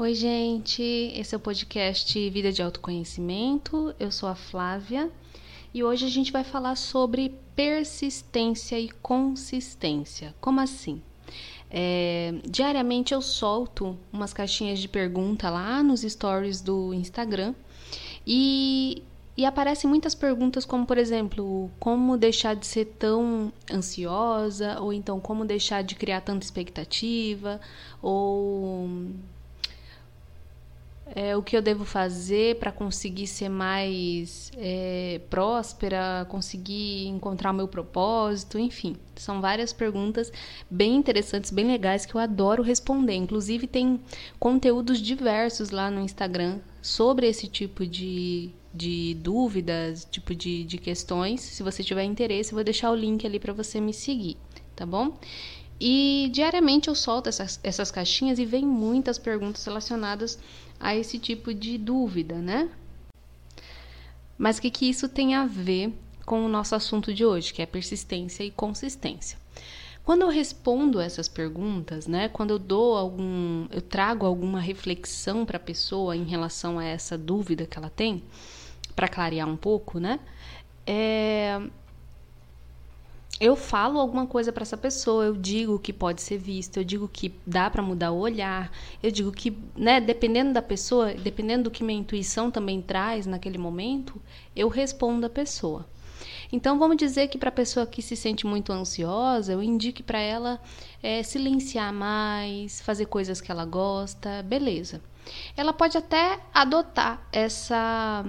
Oi, 0.00 0.14
gente. 0.14 0.80
Esse 0.80 1.34
é 1.34 1.36
o 1.36 1.40
podcast 1.40 2.30
Vida 2.30 2.52
de 2.52 2.62
Autoconhecimento. 2.62 3.92
Eu 3.98 4.12
sou 4.12 4.28
a 4.28 4.34
Flávia 4.36 5.10
e 5.74 5.82
hoje 5.82 6.06
a 6.06 6.08
gente 6.08 6.30
vai 6.30 6.44
falar 6.44 6.76
sobre 6.76 7.34
persistência 7.56 8.78
e 8.78 8.90
consistência. 8.90 10.36
Como 10.40 10.60
assim? 10.60 11.02
É, 11.68 12.32
diariamente 12.48 13.12
eu 13.12 13.20
solto 13.20 13.98
umas 14.12 14.32
caixinhas 14.32 14.78
de 14.78 14.86
pergunta 14.86 15.50
lá 15.50 15.82
nos 15.82 16.02
stories 16.02 16.60
do 16.60 16.94
Instagram 16.94 17.52
e, 18.24 19.02
e 19.36 19.44
aparecem 19.44 19.90
muitas 19.90 20.14
perguntas, 20.14 20.64
como 20.64 20.86
por 20.86 20.96
exemplo, 20.96 21.68
como 21.80 22.16
deixar 22.16 22.54
de 22.54 22.68
ser 22.68 22.84
tão 23.00 23.52
ansiosa, 23.68 24.78
ou 24.80 24.92
então 24.92 25.18
como 25.18 25.44
deixar 25.44 25.82
de 25.82 25.96
criar 25.96 26.20
tanta 26.20 26.44
expectativa, 26.44 27.60
ou 28.00 28.88
é, 31.14 31.36
o 31.36 31.42
que 31.42 31.56
eu 31.56 31.62
devo 31.62 31.84
fazer 31.84 32.58
para 32.58 32.70
conseguir 32.70 33.26
ser 33.26 33.48
mais 33.48 34.50
é, 34.56 35.20
próspera, 35.30 36.26
conseguir 36.28 37.06
encontrar 37.06 37.50
o 37.50 37.54
meu 37.54 37.68
propósito, 37.68 38.58
enfim. 38.58 38.96
São 39.16 39.40
várias 39.40 39.72
perguntas 39.72 40.32
bem 40.70 40.94
interessantes, 40.94 41.50
bem 41.50 41.66
legais 41.66 42.06
que 42.06 42.14
eu 42.14 42.20
adoro 42.20 42.62
responder. 42.62 43.14
Inclusive, 43.14 43.66
tem 43.66 44.00
conteúdos 44.38 45.00
diversos 45.00 45.70
lá 45.70 45.90
no 45.90 46.00
Instagram 46.00 46.58
sobre 46.82 47.26
esse 47.26 47.48
tipo 47.48 47.86
de, 47.86 48.50
de 48.72 49.14
dúvidas, 49.14 50.06
tipo 50.10 50.34
de, 50.34 50.64
de 50.64 50.78
questões. 50.78 51.40
Se 51.40 51.62
você 51.62 51.82
tiver 51.82 52.04
interesse, 52.04 52.52
eu 52.52 52.56
vou 52.56 52.64
deixar 52.64 52.90
o 52.90 52.94
link 52.94 53.26
ali 53.26 53.38
para 53.40 53.52
você 53.52 53.80
me 53.80 53.92
seguir, 53.92 54.36
tá 54.76 54.86
bom? 54.86 55.18
E 55.80 56.28
diariamente 56.32 56.88
eu 56.88 56.94
solto 56.94 57.28
essas, 57.28 57.60
essas 57.62 57.90
caixinhas 57.90 58.38
e 58.38 58.44
vem 58.44 58.66
muitas 58.66 59.18
perguntas 59.18 59.64
relacionadas 59.64 60.38
a 60.80 60.94
esse 60.94 61.18
tipo 61.18 61.54
de 61.54 61.78
dúvida, 61.78 62.36
né? 62.36 62.68
Mas 64.36 64.58
o 64.58 64.62
que, 64.62 64.70
que 64.70 64.88
isso 64.88 65.08
tem 65.08 65.34
a 65.34 65.46
ver 65.46 65.92
com 66.24 66.44
o 66.44 66.48
nosso 66.48 66.74
assunto 66.74 67.12
de 67.12 67.24
hoje, 67.24 67.52
que 67.52 67.62
é 67.62 67.66
persistência 67.66 68.44
e 68.44 68.50
consistência? 68.50 69.38
Quando 70.04 70.22
eu 70.22 70.28
respondo 70.28 71.00
essas 71.00 71.28
perguntas, 71.28 72.06
né, 72.06 72.28
quando 72.30 72.50
eu 72.50 72.58
dou 72.58 72.96
algum, 72.96 73.66
eu 73.70 73.82
trago 73.82 74.24
alguma 74.24 74.58
reflexão 74.58 75.44
para 75.44 75.58
a 75.58 75.60
pessoa 75.60 76.16
em 76.16 76.24
relação 76.24 76.78
a 76.78 76.84
essa 76.84 77.18
dúvida 77.18 77.66
que 77.66 77.76
ela 77.76 77.90
tem, 77.90 78.22
para 78.96 79.06
clarear 79.06 79.46
um 79.46 79.56
pouco, 79.56 80.00
né, 80.00 80.18
é, 80.86 81.60
eu 83.40 83.54
falo 83.54 84.00
alguma 84.00 84.26
coisa 84.26 84.52
para 84.52 84.62
essa 84.62 84.76
pessoa, 84.76 85.24
eu 85.24 85.36
digo 85.36 85.78
que 85.78 85.92
pode 85.92 86.22
ser 86.22 86.38
visto, 86.38 86.76
eu 86.76 86.84
digo 86.84 87.08
que 87.08 87.32
dá 87.46 87.70
para 87.70 87.82
mudar 87.82 88.10
o 88.10 88.18
olhar, 88.18 88.70
eu 89.02 89.10
digo 89.10 89.30
que, 89.30 89.56
né, 89.76 90.00
dependendo 90.00 90.52
da 90.52 90.62
pessoa, 90.62 91.14
dependendo 91.14 91.64
do 91.64 91.70
que 91.70 91.84
minha 91.84 92.00
intuição 92.00 92.50
também 92.50 92.82
traz 92.82 93.26
naquele 93.26 93.58
momento, 93.58 94.20
eu 94.56 94.68
respondo 94.68 95.26
a 95.26 95.30
pessoa. 95.30 95.86
Então 96.50 96.78
vamos 96.78 96.96
dizer 96.96 97.28
que 97.28 97.38
para 97.38 97.50
a 97.50 97.52
pessoa 97.52 97.86
que 97.86 98.02
se 98.02 98.16
sente 98.16 98.46
muito 98.46 98.72
ansiosa, 98.72 99.52
eu 99.52 99.62
indique 99.62 100.02
para 100.02 100.18
ela 100.18 100.60
é, 101.02 101.22
silenciar 101.22 101.92
mais, 101.92 102.80
fazer 102.80 103.06
coisas 103.06 103.40
que 103.40 103.52
ela 103.52 103.64
gosta, 103.64 104.42
beleza. 104.42 105.00
Ela 105.56 105.72
pode 105.72 105.96
até 105.96 106.40
adotar 106.52 107.28
essa 107.30 108.24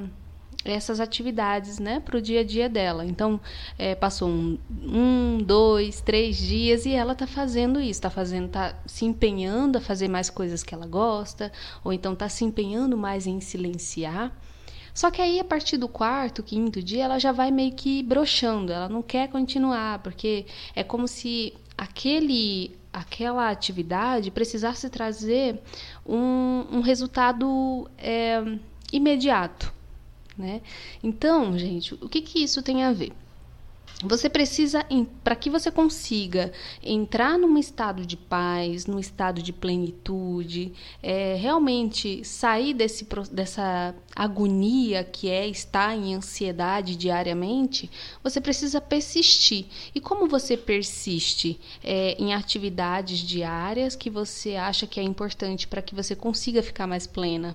essas 0.63 0.99
atividades 0.99 1.79
né, 1.79 1.99
para 1.99 2.17
o 2.17 2.21
dia 2.21 2.41
a 2.41 2.43
dia 2.43 2.67
dela. 2.67 3.05
Então, 3.05 3.39
é, 3.77 3.95
passou 3.95 4.29
um, 4.29 4.57
um, 4.83 5.37
dois, 5.37 6.01
três 6.01 6.37
dias 6.37 6.85
e 6.85 6.91
ela 6.91 7.13
está 7.13 7.25
fazendo 7.25 7.79
isso, 7.79 7.91
está 7.91 8.09
fazendo, 8.09 8.47
está 8.47 8.75
se 8.85 9.05
empenhando 9.05 9.77
a 9.77 9.81
fazer 9.81 10.07
mais 10.07 10.29
coisas 10.29 10.61
que 10.63 10.73
ela 10.73 10.85
gosta, 10.85 11.51
ou 11.83 11.93
então 11.93 12.13
está 12.13 12.27
se 12.27 12.43
empenhando 12.43 12.97
mais 12.97 13.25
em 13.25 13.39
silenciar. 13.39 14.33
Só 14.93 15.09
que 15.09 15.21
aí, 15.21 15.39
a 15.39 15.45
partir 15.45 15.77
do 15.77 15.87
quarto, 15.87 16.43
quinto 16.43 16.83
dia, 16.83 17.05
ela 17.05 17.19
já 17.19 17.31
vai 17.31 17.51
meio 17.51 17.71
que 17.71 18.03
broxando, 18.03 18.73
ela 18.73 18.89
não 18.89 19.01
quer 19.01 19.29
continuar, 19.29 19.99
porque 19.99 20.45
é 20.75 20.83
como 20.83 21.07
se 21.07 21.53
aquele 21.77 22.77
aquela 22.91 23.51
atividade 23.51 24.31
precisasse 24.31 24.89
trazer 24.89 25.61
um, 26.03 26.65
um 26.71 26.81
resultado 26.81 27.87
é, 27.99 28.43
imediato 28.91 29.71
né? 30.39 30.61
Então, 31.03 31.57
gente, 31.59 31.93
o 31.95 32.07
que, 32.09 32.21
que 32.21 32.41
isso 32.41 32.63
tem 32.63 32.83
a 32.83 32.93
ver? 32.93 33.11
Você 34.01 34.29
precisa, 34.29 34.85
para 35.25 35.35
que 35.35 35.49
você 35.49 35.69
consiga 35.69 36.53
entrar 36.81 37.37
num 37.37 37.57
estado 37.57 38.05
de 38.05 38.15
paz, 38.15 38.85
num 38.85 38.97
estado 38.97 39.41
de 39.41 39.51
plenitude, 39.51 40.71
é, 41.03 41.35
realmente 41.35 42.23
sair 42.23 42.73
desse, 42.73 43.05
dessa 43.29 43.93
agonia 44.15 45.03
que 45.03 45.27
é 45.27 45.45
estar 45.49 45.93
em 45.97 46.15
ansiedade 46.15 46.95
diariamente, 46.95 47.91
você 48.23 48.39
precisa 48.39 48.79
persistir. 48.79 49.65
E 49.93 49.99
como 49.99 50.27
você 50.27 50.55
persiste 50.55 51.59
é, 51.83 52.15
em 52.17 52.33
atividades 52.33 53.19
diárias 53.19 53.97
que 53.97 54.09
você 54.09 54.55
acha 54.55 54.87
que 54.87 55.01
é 55.01 55.03
importante 55.03 55.67
para 55.67 55.81
que 55.81 55.93
você 55.93 56.15
consiga 56.15 56.63
ficar 56.63 56.87
mais 56.87 57.05
plena? 57.05 57.53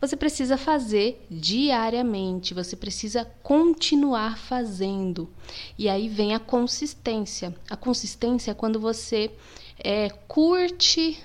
Você 0.00 0.16
precisa 0.16 0.56
fazer 0.56 1.26
diariamente, 1.30 2.54
você 2.54 2.74
precisa 2.74 3.24
continuar 3.42 4.38
fazendo. 4.38 5.28
E 5.76 5.88
aí 5.88 6.08
vem 6.08 6.34
a 6.34 6.40
consistência. 6.40 7.54
A 7.68 7.76
consistência 7.76 8.52
é 8.52 8.54
quando 8.54 8.80
você 8.80 9.30
é, 9.78 10.08
curte 10.26 11.22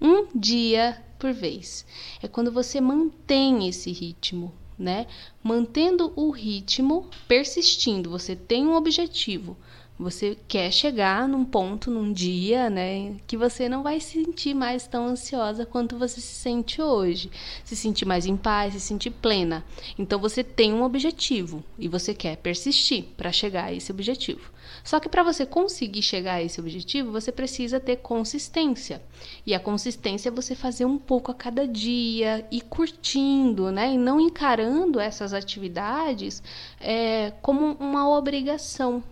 um 0.00 0.26
dia 0.34 1.00
por 1.18 1.32
vez. 1.32 1.86
É 2.22 2.26
quando 2.26 2.50
você 2.50 2.80
mantém 2.80 3.68
esse 3.68 3.92
ritmo, 3.92 4.52
né? 4.78 5.06
Mantendo 5.42 6.12
o 6.16 6.30
ritmo, 6.30 7.08
persistindo, 7.26 8.10
você 8.10 8.34
tem 8.34 8.66
um 8.66 8.74
objetivo. 8.74 9.56
Você 9.98 10.38
quer 10.46 10.70
chegar 10.70 11.26
num 11.26 11.44
ponto, 11.44 11.90
num 11.90 12.12
dia, 12.12 12.70
né, 12.70 13.16
que 13.26 13.36
você 13.36 13.68
não 13.68 13.82
vai 13.82 13.98
se 13.98 14.24
sentir 14.24 14.54
mais 14.54 14.86
tão 14.86 15.08
ansiosa 15.08 15.66
quanto 15.66 15.98
você 15.98 16.20
se 16.20 16.34
sente 16.34 16.80
hoje. 16.80 17.28
Se 17.64 17.74
sentir 17.74 18.04
mais 18.04 18.24
em 18.24 18.36
paz, 18.36 18.74
se 18.74 18.80
sentir 18.80 19.10
plena. 19.10 19.64
Então 19.98 20.20
você 20.20 20.44
tem 20.44 20.72
um 20.72 20.84
objetivo 20.84 21.64
e 21.76 21.88
você 21.88 22.14
quer 22.14 22.36
persistir 22.36 23.06
para 23.16 23.32
chegar 23.32 23.64
a 23.64 23.72
esse 23.72 23.90
objetivo. 23.90 24.52
Só 24.84 25.00
que 25.00 25.08
para 25.08 25.24
você 25.24 25.44
conseguir 25.44 26.02
chegar 26.02 26.34
a 26.34 26.42
esse 26.42 26.60
objetivo, 26.60 27.10
você 27.10 27.32
precisa 27.32 27.80
ter 27.80 27.96
consistência. 27.96 29.02
E 29.44 29.52
a 29.52 29.58
consistência 29.58 30.28
é 30.28 30.32
você 30.32 30.54
fazer 30.54 30.84
um 30.84 30.96
pouco 30.96 31.32
a 31.32 31.34
cada 31.34 31.66
dia 31.66 32.46
e 32.52 32.60
curtindo, 32.60 33.72
né? 33.72 33.94
E 33.94 33.98
não 33.98 34.20
encarando 34.20 35.00
essas 35.00 35.32
atividades 35.32 36.40
é, 36.80 37.32
como 37.42 37.76
uma 37.80 38.08
obrigação. 38.08 39.02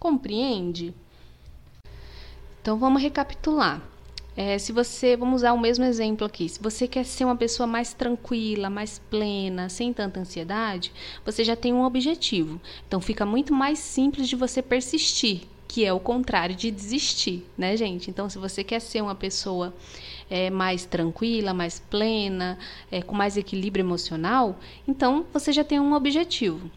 Compreende? 0.00 0.94
Então 2.62 2.78
vamos 2.78 3.02
recapitular. 3.02 3.82
É, 4.34 4.58
se 4.58 4.72
você, 4.72 5.14
vamos 5.14 5.42
usar 5.42 5.52
o 5.52 5.60
mesmo 5.60 5.84
exemplo 5.84 6.26
aqui. 6.26 6.48
Se 6.48 6.58
você 6.58 6.88
quer 6.88 7.04
ser 7.04 7.26
uma 7.26 7.36
pessoa 7.36 7.66
mais 7.66 7.92
tranquila, 7.92 8.70
mais 8.70 8.98
plena, 8.98 9.68
sem 9.68 9.92
tanta 9.92 10.18
ansiedade, 10.18 10.90
você 11.22 11.44
já 11.44 11.54
tem 11.54 11.74
um 11.74 11.84
objetivo. 11.84 12.58
Então 12.88 12.98
fica 12.98 13.26
muito 13.26 13.52
mais 13.52 13.78
simples 13.78 14.26
de 14.26 14.36
você 14.36 14.62
persistir, 14.62 15.42
que 15.68 15.84
é 15.84 15.92
o 15.92 16.00
contrário 16.00 16.56
de 16.56 16.70
desistir, 16.70 17.46
né, 17.56 17.76
gente? 17.76 18.08
Então, 18.10 18.30
se 18.30 18.38
você 18.38 18.64
quer 18.64 18.80
ser 18.80 19.02
uma 19.02 19.14
pessoa 19.14 19.74
é, 20.30 20.48
mais 20.48 20.86
tranquila, 20.86 21.52
mais 21.52 21.78
plena, 21.78 22.58
é, 22.90 23.02
com 23.02 23.14
mais 23.14 23.36
equilíbrio 23.36 23.82
emocional, 23.82 24.58
então 24.88 25.26
você 25.30 25.52
já 25.52 25.62
tem 25.62 25.78
um 25.78 25.92
objetivo. 25.92 26.70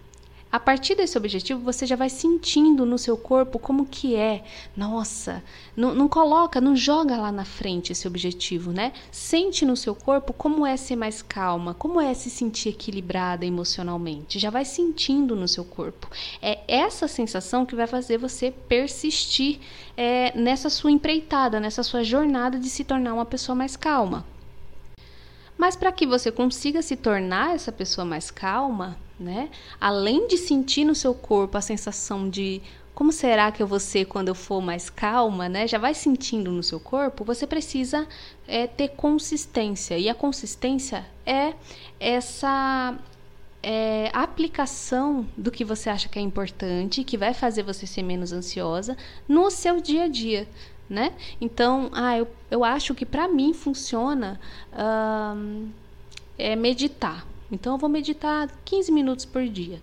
A 0.54 0.60
partir 0.60 0.94
desse 0.94 1.18
objetivo, 1.18 1.62
você 1.62 1.84
já 1.84 1.96
vai 1.96 2.12
sentindo 2.12 2.86
no 2.86 3.00
seu 3.00 3.18
corpo 3.18 3.58
como 3.58 3.88
que 3.88 4.16
é. 4.16 4.44
Nossa, 4.78 5.44
não, 5.76 5.96
não, 5.96 6.08
coloca, 6.08 6.62
não 6.62 6.76
joga 6.76 7.18
lá 7.18 7.32
na 7.32 7.44
frente 7.44 7.92
esse 7.92 8.08
objetivo, 8.08 8.72
né? 8.72 8.94
Sente 9.12 9.66
no 9.66 9.76
seu 9.76 9.96
corpo 9.96 10.32
como 10.32 10.64
é 10.64 10.78
ser 10.78 10.96
mais 10.96 11.24
calma, 11.24 11.74
como 11.74 12.00
é 12.00 12.14
se 12.14 12.30
sentir 12.30 12.70
equilibrada 12.70 13.44
emocionalmente. 13.44 14.38
Já 14.38 14.52
vai 14.52 14.64
sentindo 14.64 15.36
no 15.36 15.48
seu 15.48 15.66
corpo. 15.66 16.08
É 16.40 16.60
essa 16.68 17.08
sensação 17.08 17.66
que 17.66 17.76
vai 17.76 17.88
fazer 17.88 18.20
você 18.20 18.52
persistir 18.52 19.60
é, 19.98 20.38
nessa 20.38 20.70
sua 20.70 20.92
empreitada, 20.92 21.60
nessa 21.60 21.82
sua 21.82 22.04
jornada 22.04 22.60
de 22.60 22.70
se 22.70 22.84
tornar 22.84 23.16
uma 23.16 23.26
pessoa 23.26 23.56
mais 23.56 23.76
calma. 23.76 24.24
Mas 25.58 25.76
para 25.76 25.92
que 25.92 26.06
você 26.06 26.32
consiga 26.32 26.84
se 26.84 26.96
tornar 26.96 27.56
essa 27.56 27.72
pessoa 27.72 28.06
mais 28.06 28.30
calma, 28.30 28.98
né? 29.24 29.50
Além 29.80 30.28
de 30.28 30.38
sentir 30.38 30.84
no 30.86 30.94
seu 30.94 31.14
corpo 31.14 31.58
a 31.58 31.62
sensação 31.62 32.30
de 32.30 32.62
como 32.94 33.12
será 33.12 33.52
que 33.52 33.64
eu 33.64 33.66
vou 33.68 33.80
ser 33.80 34.06
quando 34.06 34.28
eu 34.28 34.36
for 34.36 34.62
mais 34.62 34.90
calma, 34.90 35.50
né? 35.50 35.68
Já 35.68 35.80
vai 35.80 35.96
sentindo 35.96 36.52
no 36.52 36.62
seu 36.62 36.80
corpo, 36.80 37.24
você 37.24 37.48
precisa 37.48 38.08
é, 38.48 38.68
ter 38.68 38.90
consistência. 38.90 39.98
E 39.98 40.08
a 40.08 40.14
consistência 40.14 41.04
é 41.26 41.54
essa 42.00 42.96
é, 43.64 44.12
aplicação 44.14 45.26
do 45.36 45.50
que 45.50 45.66
você 45.66 45.90
acha 45.90 46.08
que 46.08 46.20
é 46.20 46.22
importante, 46.22 47.04
que 47.04 47.18
vai 47.18 47.34
fazer 47.34 47.64
você 47.64 47.88
ser 47.88 48.04
menos 48.04 48.32
ansiosa 48.32 48.96
no 49.28 49.50
seu 49.50 49.82
dia 49.82 50.04
a 50.04 50.08
dia. 50.08 50.48
né? 50.90 51.14
Então, 51.42 51.90
ah, 51.94 52.18
eu, 52.18 52.28
eu 52.52 52.64
acho 52.64 52.94
que 52.94 53.06
para 53.06 53.28
mim 53.28 53.54
funciona 53.54 54.40
é 56.38 56.56
meditar. 56.56 57.26
Então, 57.54 57.74
eu 57.74 57.78
vou 57.78 57.88
meditar 57.88 58.50
15 58.66 58.92
minutos 58.92 59.26
por 59.26 59.48
dia. 59.48 59.80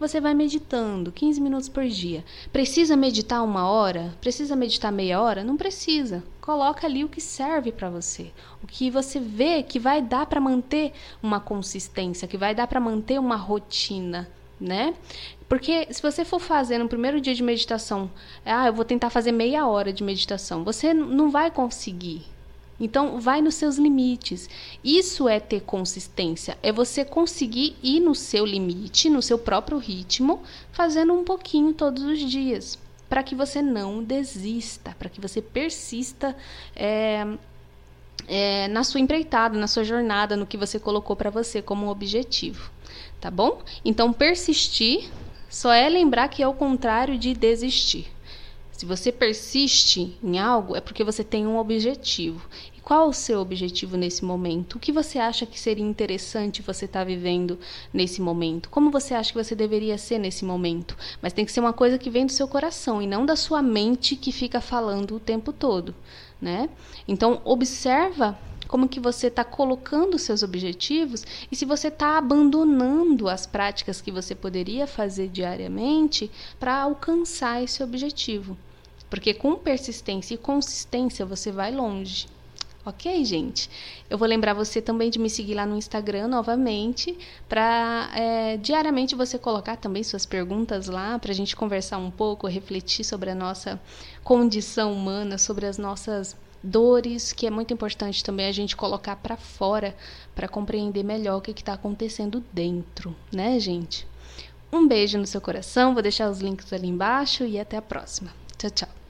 Você 0.00 0.20
vai 0.20 0.34
meditando 0.34 1.12
15 1.12 1.40
minutos 1.40 1.68
por 1.68 1.86
dia. 1.86 2.24
Precisa 2.52 2.96
meditar 2.96 3.44
uma 3.44 3.70
hora? 3.70 4.12
Precisa 4.20 4.56
meditar 4.56 4.90
meia 4.90 5.20
hora? 5.22 5.44
Não 5.44 5.56
precisa. 5.56 6.24
Coloca 6.40 6.84
ali 6.84 7.04
o 7.04 7.08
que 7.08 7.20
serve 7.20 7.70
para 7.70 7.88
você. 7.88 8.32
O 8.60 8.66
que 8.66 8.90
você 8.90 9.20
vê 9.20 9.62
que 9.62 9.78
vai 9.78 10.02
dar 10.02 10.26
para 10.26 10.40
manter 10.40 10.92
uma 11.22 11.38
consistência, 11.38 12.26
que 12.26 12.36
vai 12.36 12.56
dar 12.56 12.66
para 12.66 12.80
manter 12.80 13.20
uma 13.20 13.36
rotina, 13.36 14.28
né? 14.60 14.92
Porque 15.48 15.86
se 15.92 16.02
você 16.02 16.24
for 16.24 16.40
fazer 16.40 16.78
no 16.78 16.88
primeiro 16.88 17.20
dia 17.20 17.36
de 17.36 17.42
meditação, 17.44 18.10
ah, 18.44 18.66
eu 18.66 18.72
vou 18.72 18.84
tentar 18.84 19.10
fazer 19.10 19.30
meia 19.30 19.68
hora 19.68 19.92
de 19.92 20.02
meditação, 20.02 20.64
você 20.64 20.92
não 20.92 21.30
vai 21.30 21.52
conseguir. 21.52 22.26
Então, 22.80 23.20
vai 23.20 23.40
nos 23.40 23.54
seus 23.54 23.76
limites. 23.76 24.48
Isso 24.82 25.28
é 25.28 25.38
ter 25.38 25.60
consistência, 25.60 26.58
é 26.62 26.72
você 26.72 27.04
conseguir 27.04 27.76
ir 27.82 28.00
no 28.00 28.14
seu 28.14 28.44
limite, 28.44 29.08
no 29.08 29.22
seu 29.22 29.38
próprio 29.38 29.78
ritmo, 29.78 30.42
fazendo 30.72 31.12
um 31.12 31.24
pouquinho 31.24 31.72
todos 31.72 32.02
os 32.02 32.18
dias, 32.18 32.78
para 33.08 33.22
que 33.22 33.34
você 33.34 33.62
não 33.62 34.02
desista, 34.02 34.96
para 34.98 35.08
que 35.08 35.20
você 35.20 35.40
persista 35.40 36.36
é, 36.74 37.26
é, 38.26 38.68
na 38.68 38.84
sua 38.84 39.00
empreitada, 39.00 39.58
na 39.58 39.66
sua 39.66 39.84
jornada, 39.84 40.36
no 40.36 40.46
que 40.46 40.56
você 40.56 40.78
colocou 40.78 41.16
para 41.16 41.30
você 41.30 41.62
como 41.62 41.88
objetivo, 41.88 42.70
tá 43.20 43.30
bom? 43.30 43.62
Então, 43.84 44.12
persistir 44.12 45.10
só 45.48 45.72
é 45.72 45.88
lembrar 45.88 46.28
que 46.28 46.42
é 46.42 46.48
o 46.48 46.54
contrário 46.54 47.18
de 47.18 47.34
desistir. 47.34 48.11
Se 48.82 48.86
você 48.86 49.12
persiste 49.12 50.18
em 50.20 50.40
algo, 50.40 50.74
é 50.74 50.80
porque 50.80 51.04
você 51.04 51.22
tem 51.22 51.46
um 51.46 51.56
objetivo. 51.56 52.48
E 52.76 52.80
qual 52.80 53.08
o 53.08 53.12
seu 53.12 53.38
objetivo 53.38 53.96
nesse 53.96 54.24
momento? 54.24 54.74
O 54.74 54.80
que 54.80 54.90
você 54.90 55.20
acha 55.20 55.46
que 55.46 55.60
seria 55.60 55.86
interessante 55.86 56.62
você 56.62 56.86
estar 56.86 56.98
tá 56.98 57.04
vivendo 57.04 57.60
nesse 57.94 58.20
momento? 58.20 58.68
Como 58.68 58.90
você 58.90 59.14
acha 59.14 59.30
que 59.30 59.38
você 59.38 59.54
deveria 59.54 59.96
ser 59.96 60.18
nesse 60.18 60.44
momento? 60.44 60.96
Mas 61.22 61.32
tem 61.32 61.44
que 61.44 61.52
ser 61.52 61.60
uma 61.60 61.72
coisa 61.72 61.96
que 61.96 62.10
vem 62.10 62.26
do 62.26 62.32
seu 62.32 62.48
coração 62.48 63.00
e 63.00 63.06
não 63.06 63.24
da 63.24 63.36
sua 63.36 63.62
mente 63.62 64.16
que 64.16 64.32
fica 64.32 64.60
falando 64.60 65.14
o 65.14 65.20
tempo 65.20 65.52
todo, 65.52 65.94
né? 66.40 66.68
Então 67.06 67.40
observa 67.44 68.36
como 68.66 68.88
que 68.88 68.98
você 68.98 69.28
está 69.28 69.44
colocando 69.44 70.18
seus 70.18 70.42
objetivos 70.42 71.24
e 71.52 71.54
se 71.54 71.64
você 71.64 71.86
está 71.86 72.18
abandonando 72.18 73.28
as 73.28 73.46
práticas 73.46 74.00
que 74.00 74.10
você 74.10 74.34
poderia 74.34 74.88
fazer 74.88 75.28
diariamente 75.28 76.28
para 76.58 76.82
alcançar 76.82 77.62
esse 77.62 77.80
objetivo. 77.80 78.58
Porque 79.12 79.34
com 79.34 79.56
persistência 79.56 80.32
e 80.32 80.38
consistência 80.38 81.26
você 81.26 81.52
vai 81.52 81.70
longe. 81.70 82.26
Ok, 82.82 83.22
gente? 83.26 83.68
Eu 84.08 84.16
vou 84.16 84.26
lembrar 84.26 84.54
você 84.54 84.80
também 84.80 85.10
de 85.10 85.18
me 85.18 85.28
seguir 85.28 85.52
lá 85.52 85.66
no 85.66 85.76
Instagram 85.76 86.28
novamente, 86.28 87.18
para 87.46 88.10
é, 88.14 88.56
diariamente 88.56 89.14
você 89.14 89.38
colocar 89.38 89.76
também 89.76 90.02
suas 90.02 90.24
perguntas 90.24 90.86
lá, 90.86 91.18
para 91.18 91.30
a 91.30 91.34
gente 91.34 91.54
conversar 91.54 91.98
um 91.98 92.10
pouco, 92.10 92.46
refletir 92.46 93.04
sobre 93.04 93.28
a 93.28 93.34
nossa 93.34 93.78
condição 94.24 94.94
humana, 94.94 95.36
sobre 95.36 95.66
as 95.66 95.76
nossas 95.76 96.34
dores, 96.62 97.34
que 97.34 97.46
é 97.46 97.50
muito 97.50 97.74
importante 97.74 98.24
também 98.24 98.46
a 98.46 98.52
gente 98.52 98.74
colocar 98.74 99.16
para 99.16 99.36
fora, 99.36 99.94
para 100.34 100.48
compreender 100.48 101.04
melhor 101.04 101.36
o 101.36 101.42
que 101.42 101.50
está 101.50 101.74
acontecendo 101.74 102.42
dentro, 102.50 103.14
né, 103.30 103.60
gente? 103.60 104.06
Um 104.72 104.88
beijo 104.88 105.18
no 105.18 105.26
seu 105.26 105.42
coração, 105.42 105.92
vou 105.92 106.02
deixar 106.02 106.30
os 106.30 106.40
links 106.40 106.72
ali 106.72 106.88
embaixo 106.88 107.44
e 107.44 107.60
até 107.60 107.76
a 107.76 107.82
próxima. 107.82 108.32
Tchau, 108.56 108.70
tchau. 108.70 109.01